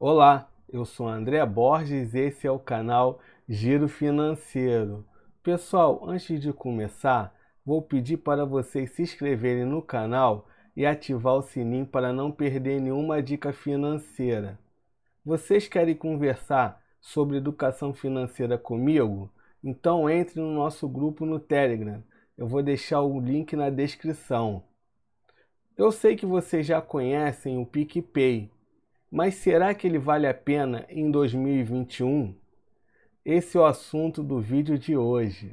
Olá, 0.00 0.48
eu 0.68 0.84
sou 0.84 1.08
André 1.08 1.44
Borges 1.44 2.14
e 2.14 2.20
esse 2.20 2.46
é 2.46 2.50
o 2.52 2.58
canal 2.58 3.18
Giro 3.48 3.88
Financeiro. 3.88 5.04
Pessoal, 5.42 6.08
antes 6.08 6.40
de 6.40 6.52
começar, 6.52 7.34
vou 7.66 7.82
pedir 7.82 8.18
para 8.18 8.44
vocês 8.44 8.92
se 8.92 9.02
inscreverem 9.02 9.64
no 9.64 9.82
canal 9.82 10.46
e 10.76 10.86
ativar 10.86 11.34
o 11.34 11.42
sininho 11.42 11.84
para 11.84 12.12
não 12.12 12.30
perder 12.30 12.80
nenhuma 12.80 13.20
dica 13.20 13.52
financeira. 13.52 14.56
Vocês 15.24 15.66
querem 15.66 15.96
conversar 15.96 16.80
sobre 17.00 17.36
educação 17.36 17.92
financeira 17.92 18.56
comigo? 18.56 19.28
Então 19.64 20.08
entre 20.08 20.40
no 20.40 20.52
nosso 20.52 20.88
grupo 20.88 21.26
no 21.26 21.40
Telegram. 21.40 22.04
Eu 22.36 22.46
vou 22.46 22.62
deixar 22.62 23.02
o 23.02 23.18
link 23.18 23.56
na 23.56 23.68
descrição. 23.68 24.62
Eu 25.76 25.90
sei 25.90 26.14
que 26.14 26.24
vocês 26.24 26.64
já 26.64 26.80
conhecem 26.80 27.58
o 27.58 27.66
PicPay, 27.66 28.48
mas 29.10 29.34
será 29.34 29.74
que 29.74 29.86
ele 29.86 29.98
vale 29.98 30.26
a 30.26 30.34
pena 30.34 30.84
em 30.88 31.10
2021? 31.10 32.34
Esse 33.24 33.56
é 33.56 33.60
o 33.60 33.64
assunto 33.64 34.22
do 34.22 34.40
vídeo 34.40 34.78
de 34.78 34.96
hoje. 34.96 35.52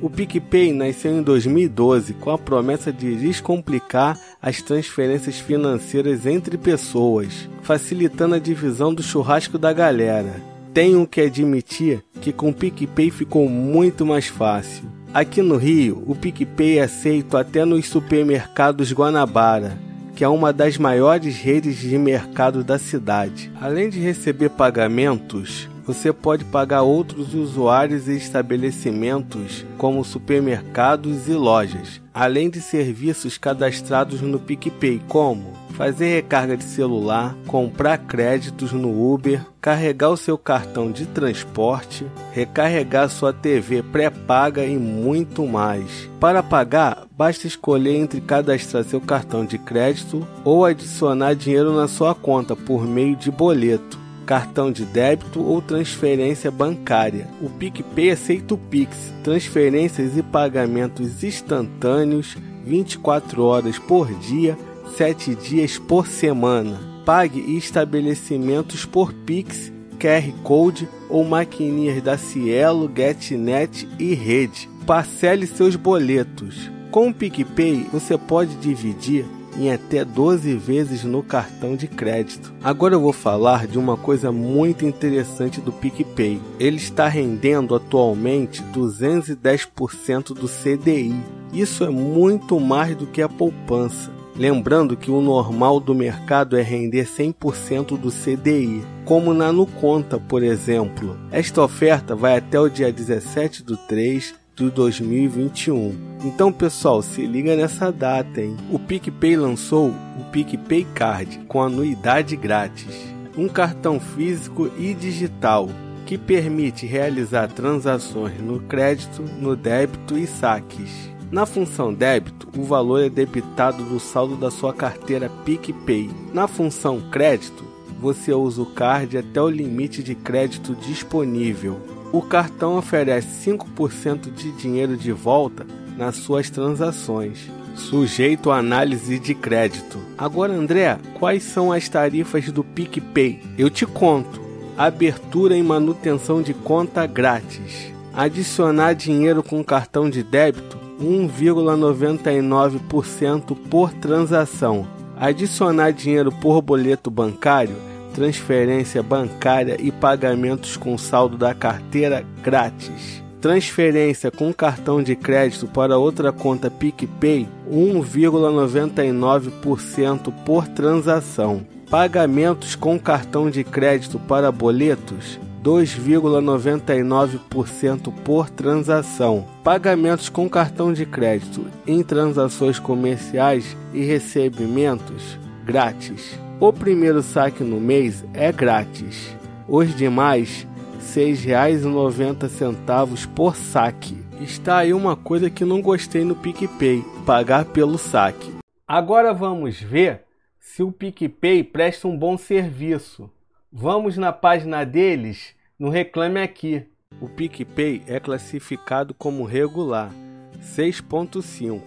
O 0.00 0.10
PicPay 0.10 0.72
nasceu 0.72 1.12
em 1.12 1.22
2012 1.22 2.14
com 2.14 2.30
a 2.30 2.38
promessa 2.38 2.92
de 2.92 3.14
descomplicar 3.14 4.18
as 4.42 4.60
transferências 4.60 5.38
financeiras 5.38 6.26
entre 6.26 6.58
pessoas, 6.58 7.48
facilitando 7.62 8.34
a 8.34 8.40
divisão 8.40 8.92
do 8.92 9.00
churrasco 9.00 9.56
da 9.56 9.72
galera. 9.72 10.34
Tenho 10.74 11.06
que 11.06 11.20
admitir 11.20 12.02
que 12.20 12.32
com 12.32 12.50
o 12.50 12.54
PicPay 12.54 13.12
ficou 13.12 13.48
muito 13.48 14.04
mais 14.04 14.26
fácil. 14.26 14.91
Aqui 15.14 15.42
no 15.42 15.58
Rio, 15.58 16.02
o 16.06 16.14
PicPay 16.14 16.78
é 16.78 16.84
aceito 16.84 17.36
até 17.36 17.66
nos 17.66 17.86
supermercados 17.86 18.94
Guanabara, 18.94 19.78
que 20.16 20.24
é 20.24 20.28
uma 20.28 20.54
das 20.54 20.78
maiores 20.78 21.36
redes 21.36 21.76
de 21.76 21.98
mercado 21.98 22.64
da 22.64 22.78
cidade. 22.78 23.52
Além 23.60 23.90
de 23.90 24.00
receber 24.00 24.48
pagamentos, 24.48 25.68
você 25.84 26.14
pode 26.14 26.46
pagar 26.46 26.80
outros 26.80 27.34
usuários 27.34 28.08
e 28.08 28.16
estabelecimentos, 28.16 29.66
como 29.76 30.02
supermercados 30.02 31.28
e 31.28 31.34
lojas, 31.34 32.00
além 32.14 32.48
de 32.48 32.62
serviços 32.62 33.36
cadastrados 33.36 34.22
no 34.22 34.40
PicPay, 34.40 35.02
como 35.08 35.51
fazer 35.72 36.14
recarga 36.14 36.56
de 36.56 36.64
celular, 36.64 37.36
comprar 37.46 37.98
créditos 37.98 38.72
no 38.72 39.12
Uber, 39.12 39.44
carregar 39.60 40.10
o 40.10 40.16
seu 40.16 40.38
cartão 40.38 40.90
de 40.90 41.06
transporte, 41.06 42.06
recarregar 42.32 43.08
sua 43.08 43.32
TV 43.32 43.82
pré-paga 43.82 44.64
e 44.64 44.76
muito 44.76 45.46
mais. 45.46 46.08
Para 46.20 46.42
pagar, 46.42 47.06
basta 47.16 47.46
escolher 47.46 47.96
entre 47.96 48.20
cadastrar 48.20 48.84
seu 48.84 49.00
cartão 49.00 49.44
de 49.44 49.58
crédito 49.58 50.26
ou 50.44 50.64
adicionar 50.64 51.34
dinheiro 51.34 51.74
na 51.74 51.88
sua 51.88 52.14
conta 52.14 52.54
por 52.54 52.86
meio 52.86 53.16
de 53.16 53.30
boleto 53.30 54.02
cartão 54.24 54.70
de 54.70 54.84
débito 54.84 55.42
ou 55.42 55.60
transferência 55.60 56.50
bancária. 56.50 57.28
O 57.40 57.50
PicPay 57.50 58.12
aceita 58.12 58.54
o 58.54 58.56
Pix, 58.56 59.12
transferências 59.22 60.16
e 60.16 60.22
pagamentos 60.22 61.22
instantâneos 61.22 62.36
24 62.64 63.42
horas 63.42 63.78
por 63.78 64.12
dia 64.14 64.56
sete 64.96 65.34
dias 65.34 65.78
por 65.78 66.06
semana. 66.06 66.80
Pague 67.04 67.56
estabelecimentos 67.56 68.84
por 68.84 69.12
Pix, 69.12 69.72
QR 69.98 70.32
Code 70.42 70.88
ou 71.08 71.24
maquininhas 71.24 72.02
da 72.02 72.16
Cielo, 72.18 72.90
GetNet 72.94 73.88
e 73.98 74.14
Rede. 74.14 74.68
Parcele 74.86 75.46
seus 75.46 75.76
boletos. 75.76 76.70
Com 76.90 77.08
o 77.08 77.14
PicPay, 77.14 77.86
você 77.92 78.18
pode 78.18 78.54
dividir 78.56 79.24
em 79.56 79.70
até 79.70 80.04
12 80.04 80.54
vezes 80.56 81.04
no 81.04 81.22
cartão 81.22 81.76
de 81.76 81.86
crédito. 81.86 82.52
Agora 82.62 82.94
eu 82.94 83.00
vou 83.00 83.12
falar 83.12 83.66
de 83.66 83.78
uma 83.78 83.96
coisa 83.96 84.32
muito 84.32 84.84
interessante 84.84 85.60
do 85.60 85.72
PicPay. 85.72 86.40
Ele 86.58 86.76
está 86.76 87.08
rendendo 87.08 87.74
atualmente 87.74 88.62
210% 88.74 90.34
do 90.34 90.48
CDI. 90.48 91.14
Isso 91.52 91.84
é 91.84 91.90
muito 91.90 92.58
mais 92.58 92.96
do 92.96 93.06
que 93.06 93.20
a 93.20 93.28
poupança. 93.28 94.10
Lembrando 94.34 94.96
que 94.96 95.10
o 95.10 95.20
normal 95.20 95.78
do 95.78 95.94
mercado 95.94 96.56
é 96.56 96.62
render 96.62 97.06
100% 97.06 97.98
do 97.98 98.10
CDI, 98.10 98.82
como 99.04 99.34
na 99.34 99.52
Nuconta, 99.52 100.18
por 100.18 100.42
exemplo. 100.42 101.18
Esta 101.30 101.62
oferta 101.62 102.16
vai 102.16 102.38
até 102.38 102.58
o 102.58 102.68
dia 102.68 102.92
17 102.92 103.62
de 103.62 103.76
3 103.86 104.34
de 104.56 104.70
2021. 104.70 105.94
Então, 106.24 106.52
pessoal, 106.52 107.02
se 107.02 107.26
liga 107.26 107.54
nessa 107.56 107.90
data, 107.92 108.40
hein? 108.40 108.56
O 108.70 108.78
PicPay 108.78 109.36
lançou 109.36 109.88
o 109.88 110.24
PicPay 110.30 110.86
Card 110.94 111.40
com 111.48 111.62
anuidade 111.62 112.34
grátis, 112.36 113.06
um 113.36 113.48
cartão 113.48 114.00
físico 114.00 114.70
e 114.78 114.94
digital 114.94 115.68
que 116.06 116.18
permite 116.18 116.86
realizar 116.86 117.48
transações 117.48 118.40
no 118.40 118.60
crédito, 118.60 119.22
no 119.40 119.56
débito 119.56 120.18
e 120.18 120.26
saques. 120.26 121.11
Na 121.32 121.46
função 121.46 121.94
débito, 121.94 122.46
o 122.54 122.62
valor 122.62 123.02
é 123.02 123.08
debitado 123.08 123.82
do 123.84 123.98
saldo 123.98 124.36
da 124.36 124.50
sua 124.50 124.74
carteira 124.74 125.30
PicPay. 125.46 126.10
Na 126.30 126.46
função 126.46 127.00
crédito, 127.10 127.64
você 127.98 128.34
usa 128.34 128.60
o 128.60 128.66
card 128.66 129.16
até 129.16 129.40
o 129.40 129.48
limite 129.48 130.02
de 130.02 130.14
crédito 130.14 130.74
disponível. 130.74 131.80
O 132.12 132.20
cartão 132.20 132.76
oferece 132.76 133.50
5% 133.50 134.30
de 134.30 134.52
dinheiro 134.52 134.94
de 134.94 135.10
volta 135.10 135.66
nas 135.96 136.16
suas 136.16 136.50
transações, 136.50 137.50
sujeito 137.76 138.50
à 138.50 138.58
análise 138.58 139.18
de 139.18 139.34
crédito. 139.34 139.98
Agora, 140.18 140.52
André, 140.52 140.98
quais 141.18 141.44
são 141.44 141.72
as 141.72 141.88
tarifas 141.88 142.52
do 142.52 142.62
PicPay? 142.62 143.40
Eu 143.56 143.70
te 143.70 143.86
conto. 143.86 144.38
Abertura 144.76 145.56
e 145.56 145.62
manutenção 145.62 146.42
de 146.42 146.52
conta 146.52 147.06
grátis. 147.06 147.90
Adicionar 148.12 148.92
dinheiro 148.92 149.42
com 149.42 149.64
cartão 149.64 150.10
de 150.10 150.22
débito 150.22 150.81
1,99% 151.02 153.56
por 153.68 153.92
transação. 153.92 154.86
Adicionar 155.16 155.92
dinheiro 155.92 156.30
por 156.32 156.62
boleto 156.62 157.10
bancário, 157.10 157.74
transferência 158.14 159.02
bancária 159.02 159.76
e 159.80 159.90
pagamentos 159.90 160.76
com 160.76 160.96
saldo 160.96 161.36
da 161.36 161.52
carteira 161.54 162.24
grátis. 162.42 163.20
Transferência 163.40 164.30
com 164.30 164.52
cartão 164.52 165.02
de 165.02 165.16
crédito 165.16 165.66
para 165.66 165.98
outra 165.98 166.30
conta 166.30 166.70
PicPay, 166.70 167.48
1,99% 167.68 170.32
por 170.44 170.68
transação. 170.68 171.66
Pagamentos 171.90 172.76
com 172.76 172.96
cartão 172.98 173.50
de 173.50 173.64
crédito 173.64 174.18
para 174.20 174.52
boletos, 174.52 175.40
2,99% 175.62 178.12
por 178.24 178.50
transação. 178.50 179.46
Pagamentos 179.62 180.28
com 180.28 180.48
cartão 180.48 180.92
de 180.92 181.06
crédito 181.06 181.64
em 181.86 182.02
transações 182.02 182.76
comerciais 182.78 183.76
e 183.94 184.02
recebimentos 184.02 185.38
grátis. 185.64 186.36
O 186.58 186.72
primeiro 186.72 187.22
saque 187.22 187.62
no 187.62 187.78
mês 187.80 188.24
é 188.34 188.50
grátis. 188.52 189.36
Os 189.68 189.94
demais, 189.94 190.66
R$ 190.94 190.98
6,90 190.98 193.28
por 193.28 193.54
saque. 193.56 194.20
Está 194.40 194.78
aí 194.78 194.92
uma 194.92 195.14
coisa 195.16 195.48
que 195.48 195.64
não 195.64 195.80
gostei 195.80 196.24
no 196.24 196.34
PicPay: 196.34 197.04
pagar 197.24 197.66
pelo 197.66 197.96
saque. 197.98 198.50
Agora 198.86 199.32
vamos 199.32 199.80
ver 199.80 200.22
se 200.58 200.82
o 200.82 200.90
PicPay 200.90 201.62
presta 201.64 202.08
um 202.08 202.16
bom 202.16 202.36
serviço. 202.36 203.30
Vamos 203.74 204.18
na 204.18 204.34
página 204.34 204.84
deles 204.84 205.54
no 205.78 205.88
Reclame 205.88 206.40
Aqui. 206.40 206.84
O 207.18 207.26
PicPay 207.26 208.02
é 208.06 208.20
classificado 208.20 209.14
como 209.14 209.46
regular 209.46 210.12
6.5. 210.60 211.80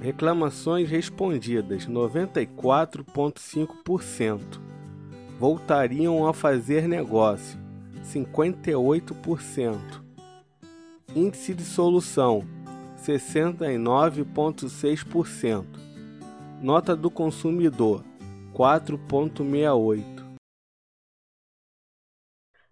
Reclamações 0.00 0.88
respondidas 0.88 1.86
94.5%. 1.86 4.40
Voltariam 5.38 6.26
a 6.26 6.32
fazer 6.32 6.88
negócio 6.88 7.60
58%. 8.02 10.02
Índice 11.14 11.52
de 11.52 11.62
solução 11.62 12.42
69.6%. 12.96 15.66
Nota 16.62 16.96
do 16.96 17.10
consumidor 17.10 18.02
4.68. 18.54 20.17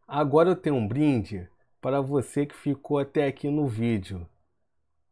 Agora 0.08 0.50
eu 0.50 0.56
tenho 0.56 0.76
um 0.76 0.86
brinde 0.86 1.48
para 1.80 2.00
você 2.00 2.46
que 2.46 2.54
ficou 2.54 2.98
até 2.98 3.26
aqui 3.26 3.50
no 3.50 3.66
vídeo. 3.66 4.24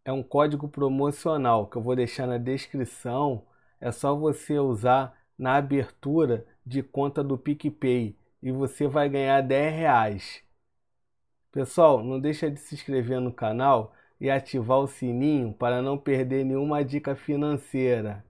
É 0.04 0.12
um 0.12 0.22
código 0.22 0.68
promocional 0.68 1.66
que 1.66 1.76
eu 1.76 1.82
vou 1.82 1.96
deixar 1.96 2.28
na 2.28 2.38
descrição. 2.38 3.44
É 3.80 3.90
só 3.90 4.14
você 4.14 4.56
usar 4.58 5.18
na 5.36 5.56
abertura 5.56 6.46
de 6.64 6.80
conta 6.80 7.24
do 7.24 7.36
PicPay 7.36 8.16
e 8.40 8.52
você 8.52 8.86
vai 8.86 9.08
ganhar 9.08 9.40
10 9.40 9.74
reais. 9.74 10.42
Pessoal, 11.50 12.02
não 12.02 12.20
deixa 12.20 12.48
de 12.48 12.60
se 12.60 12.76
inscrever 12.76 13.20
no 13.20 13.32
canal 13.32 13.92
e 14.20 14.30
ativar 14.30 14.78
o 14.78 14.86
sininho 14.86 15.52
para 15.52 15.82
não 15.82 15.98
perder 15.98 16.44
nenhuma 16.44 16.84
dica 16.84 17.16
financeira. 17.16 18.24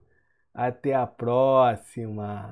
Até 0.54 0.94
a 0.94 1.06
próxima! 1.06 2.42